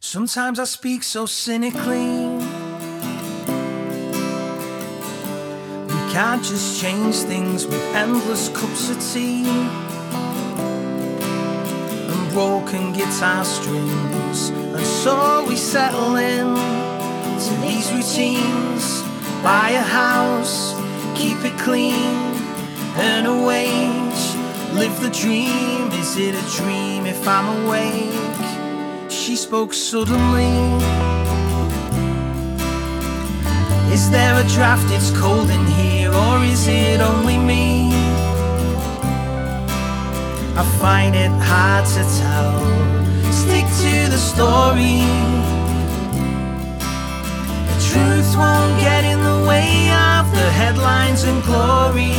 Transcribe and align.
Sometimes 0.00 0.60
I 0.60 0.64
speak 0.64 1.02
so 1.02 1.26
cynically. 1.26 2.28
We 5.86 6.12
can't 6.14 6.42
just 6.42 6.80
change 6.80 7.16
things 7.16 7.66
with 7.66 7.82
endless 7.96 8.48
cups 8.50 8.90
of 8.90 9.12
tea 9.12 9.44
and 12.08 12.32
broken 12.32 12.92
guitar 12.92 13.44
strings. 13.44 14.50
And 14.50 14.86
so 14.86 15.44
we 15.48 15.56
settle 15.56 16.14
in 16.14 16.54
to 16.54 17.54
these 17.60 17.92
routines. 17.92 19.02
Buy 19.42 19.70
a 19.70 19.82
house, 19.82 20.74
keep 21.18 21.44
it 21.44 21.58
clean, 21.58 22.36
earn 22.98 23.26
a 23.26 23.44
wage, 23.44 24.36
live 24.78 25.00
the 25.02 25.10
dream. 25.10 25.90
Is 25.90 26.16
it 26.16 26.36
a 26.36 26.56
dream 26.56 27.04
if 27.04 27.26
I'm 27.26 27.66
awake? 27.66 28.47
She 29.28 29.36
spoke 29.36 29.74
suddenly. 29.74 30.56
Is 33.92 34.10
there 34.10 34.40
a 34.40 34.48
draft? 34.48 34.90
It's 34.90 35.10
cold 35.20 35.50
in 35.50 35.66
here, 35.66 36.10
or 36.10 36.42
is 36.44 36.66
it 36.66 37.02
only 37.02 37.36
me? 37.36 37.90
I 40.56 40.64
find 40.80 41.14
it 41.14 41.30
hard 41.44 41.84
to 41.96 42.02
tell. 42.22 42.56
Stick 43.30 43.66
to 43.84 44.08
the 44.08 44.16
story. 44.16 45.04
The 47.68 47.78
truth 47.90 48.30
won't 48.34 48.80
get 48.80 49.04
in 49.04 49.22
the 49.22 49.46
way 49.46 49.90
of 49.92 50.24
the 50.32 50.48
headlines 50.56 51.24
and 51.24 51.42
glory, 51.42 52.17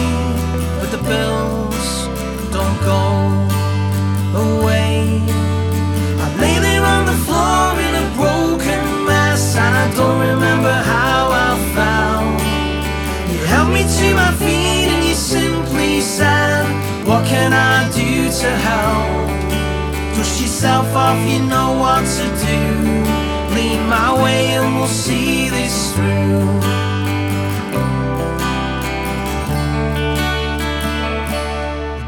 yourself 20.59 20.93
off, 20.93 21.17
you 21.25 21.39
know 21.39 21.71
what 21.79 22.03
to 22.03 22.25
do. 22.45 23.55
Lean 23.55 23.79
my 23.87 24.11
way, 24.21 24.55
and 24.55 24.75
we'll 24.75 24.87
see 24.87 25.47
this 25.47 25.93
through. 25.93 26.59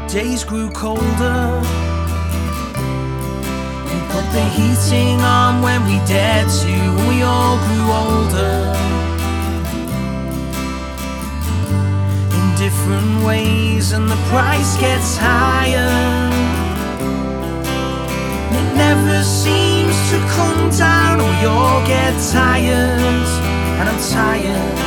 Days 0.06 0.44
grew 0.44 0.70
colder. 0.72 1.62
We 3.88 3.98
put 4.12 4.26
the 4.36 4.44
heating 4.52 5.18
on 5.22 5.62
when 5.62 5.86
we 5.86 5.96
dared 6.06 6.50
to. 6.60 7.08
We 7.08 7.22
all 7.22 7.56
grew 7.56 7.88
older. 8.04 8.58
In 12.36 12.58
different 12.58 13.24
ways, 13.24 13.92
and 13.92 14.10
the 14.10 14.20
price 14.28 14.76
gets 14.76 15.16
higher. 15.16 16.31
Never 18.94 19.22
seems 19.24 19.96
to 20.10 20.18
come 20.36 20.68
down, 20.68 21.18
or 21.18 21.32
you'll 21.40 21.80
get 21.86 22.12
tired. 22.30 23.00
And 23.78 23.88
I'm 23.88 24.00
tired 24.12 24.78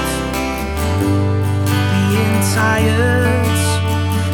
being 1.89 2.39
tired. 2.53 3.57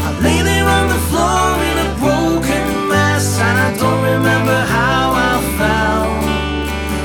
I 0.05 0.09
lay 0.25 0.41
there 0.41 0.67
on 0.67 0.86
the 0.94 1.02
floor 1.08 1.55
in 1.69 1.78
a 1.88 1.89
broken 2.03 2.67
mess, 2.89 3.39
and 3.39 3.58
I 3.67 3.69
don't 3.81 4.03
remember 4.13 4.59
how 4.78 5.03
I 5.30 5.33
fell. 5.58 6.11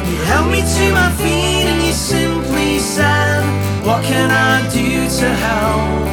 You 0.08 0.16
held 0.30 0.50
me 0.50 0.60
to 0.76 0.84
my 1.00 1.10
feet, 1.22 1.66
and 1.70 1.80
you 1.86 1.92
simply 1.92 2.80
said, 2.80 3.42
What 3.86 4.02
can 4.02 4.28
I 4.32 4.68
do 4.70 5.08
to 5.20 5.28
help? 5.46 6.04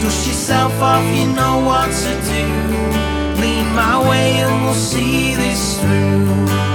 Dust 0.00 0.24
yourself 0.28 0.80
off, 0.80 1.04
you 1.18 1.26
know 1.32 1.56
what 1.66 1.90
to 2.04 2.12
do. 2.30 3.23
My 3.74 4.08
way, 4.08 4.38
and 4.38 4.64
we'll 4.64 4.74
see 4.74 5.34
this 5.34 5.80
through. 5.80 6.73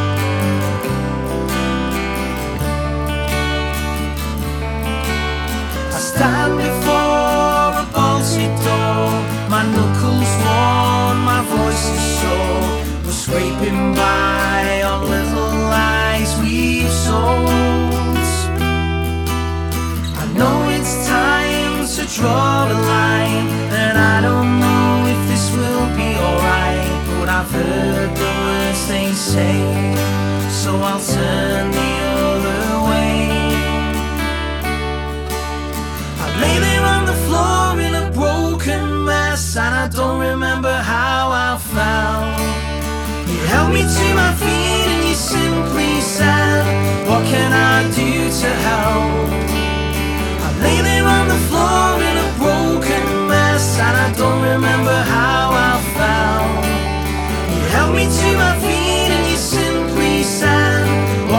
So 30.70 30.76
I'll 30.76 31.00
send 31.00 31.74
the 31.74 31.89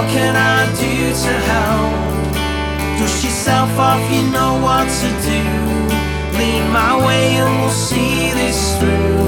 What 0.01 0.09
can 0.09 0.35
I 0.35 0.65
do 0.81 1.13
to 1.25 1.33
help? 1.53 2.33
Dust 2.99 3.23
yourself 3.23 3.69
off, 3.79 4.01
you 4.11 4.23
know 4.33 4.59
what 4.65 4.89
to 4.89 5.09
do. 5.29 5.43
Lean 6.39 6.73
my 6.73 6.97
way 7.07 7.37
and 7.37 7.61
we'll 7.61 7.69
see 7.69 8.33
this 8.33 8.79
through. 8.79 9.21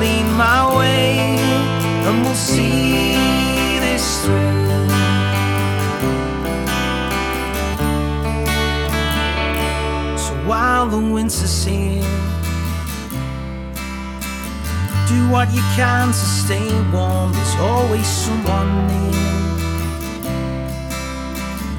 Lean 0.00 0.26
my 0.36 0.76
way 0.76 1.38
and 2.06 2.22
we'll 2.24 2.34
see 2.34 3.14
this 3.78 4.24
through. 4.24 4.88
So 10.18 10.34
while 10.48 10.88
the 10.88 10.98
winter's 10.98 11.64
here, 11.64 12.02
do 15.08 15.28
what 15.30 15.52
you 15.52 15.62
can 15.76 16.08
to 16.08 16.12
stay 16.14 16.70
warm. 16.90 17.32
There's 17.32 17.56
always 17.56 18.06
someone 18.06 18.86
near. 18.86 19.12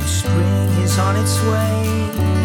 Spring 0.05 0.69
is 0.83 0.97
on 0.99 1.15
its 1.15 1.41
way. 1.43 2.44